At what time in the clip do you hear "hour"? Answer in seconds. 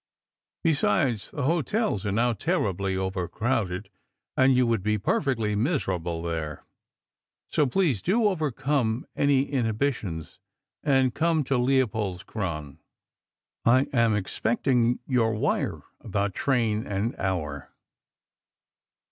17.19-17.69